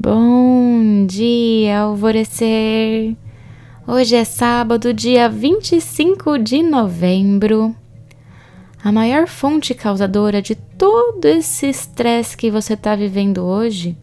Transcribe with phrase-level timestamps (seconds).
[0.00, 3.16] Bom dia, alvorecer!
[3.84, 7.74] Hoje é sábado, dia 25 de novembro.
[8.82, 13.96] A maior fonte causadora de todo esse estresse que você está vivendo hoje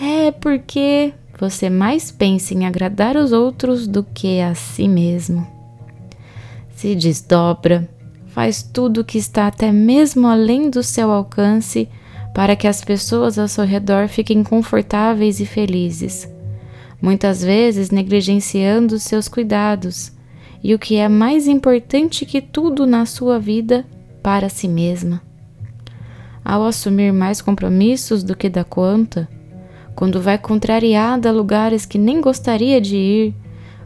[0.00, 5.46] é porque você mais pensa em agradar os outros do que a si mesmo.
[6.74, 7.86] Se desdobra,
[8.28, 11.86] faz tudo o que está até mesmo além do seu alcance
[12.34, 16.28] para que as pessoas ao seu redor fiquem confortáveis e felizes,
[17.00, 20.12] muitas vezes negligenciando seus cuidados
[20.62, 23.84] e o que é mais importante que tudo na sua vida
[24.22, 25.20] para si mesma.
[26.44, 29.28] Ao assumir mais compromissos do que dá conta,
[29.94, 33.34] quando vai contrariada a lugares que nem gostaria de ir,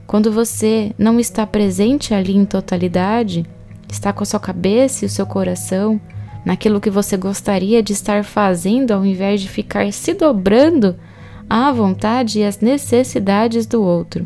[0.06, 3.44] quando você não está presente ali em totalidade,
[3.90, 6.00] está com a sua cabeça e o seu coração
[6.46, 10.94] naquilo que você gostaria de estar fazendo ao invés de ficar se dobrando
[11.50, 14.24] à vontade e às necessidades do outro.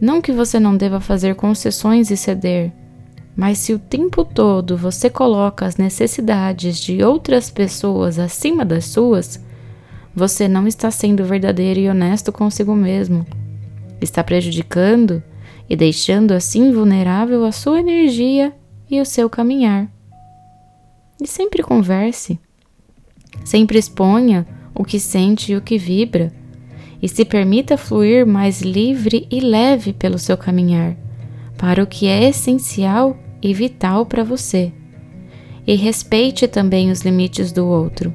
[0.00, 2.72] Não que você não deva fazer concessões e ceder,
[3.36, 9.40] mas se o tempo todo você coloca as necessidades de outras pessoas acima das suas,
[10.12, 13.24] você não está sendo verdadeiro e honesto consigo mesmo.
[14.00, 15.22] Está prejudicando
[15.70, 18.52] e deixando assim vulnerável a sua energia
[18.90, 19.88] e o seu caminhar.
[21.20, 22.38] E sempre converse.
[23.44, 26.32] Sempre exponha o que sente e o que vibra,
[27.02, 30.96] e se permita fluir mais livre e leve pelo seu caminhar,
[31.56, 34.72] para o que é essencial e vital para você.
[35.66, 38.14] E respeite também os limites do outro.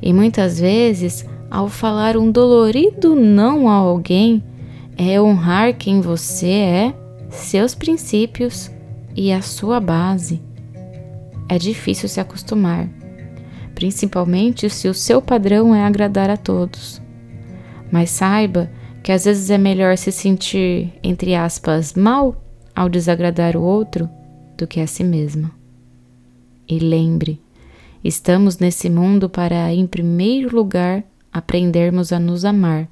[0.00, 4.42] E muitas vezes, ao falar um dolorido não a alguém,
[4.96, 6.94] é honrar quem você é,
[7.28, 8.70] seus princípios
[9.14, 10.40] e a sua base
[11.48, 12.88] é difícil se acostumar,
[13.74, 17.02] principalmente se o seu padrão é agradar a todos.
[17.90, 18.70] Mas saiba
[19.02, 22.42] que às vezes é melhor se sentir, entre aspas, mal
[22.74, 24.08] ao desagradar o outro
[24.56, 25.50] do que a si mesma.
[26.66, 27.40] E lembre,
[28.02, 32.88] estamos nesse mundo para, em primeiro lugar, aprendermos a nos amar,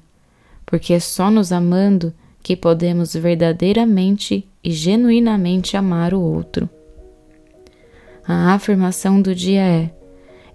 [0.65, 2.13] porque é só nos amando
[2.43, 6.69] que podemos verdadeiramente e genuinamente amar o outro.
[8.25, 9.89] A afirmação do dia é: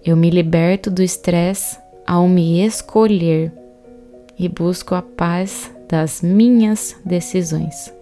[0.03, 3.53] Eu me liberto do estresse ao me escolher
[4.37, 7.93] e busco a paz das minhas decisões.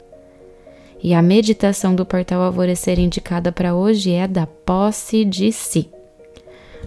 [1.04, 5.90] E a meditação do portal Alvorecer indicada para hoje é da posse de si.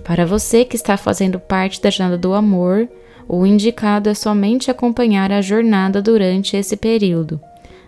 [0.02, 2.88] Para você que está fazendo parte da jornada do amor,
[3.28, 7.40] o indicado é somente acompanhar a jornada durante esse período.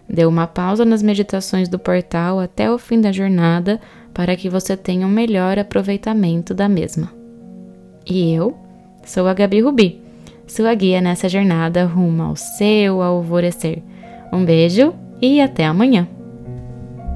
[0.08, 3.80] Dê uma pausa nas meditações do portal até o fim da jornada
[4.12, 7.12] para que você tenha um melhor aproveitamento da mesma.
[8.06, 8.56] E eu
[9.04, 10.00] sou a Gabi Rubi,
[10.46, 13.82] sua guia nessa jornada rumo ao seu alvorecer.
[14.32, 16.08] Um beijo e até amanhã!